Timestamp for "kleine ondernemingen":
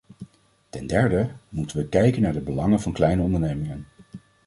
2.93-3.85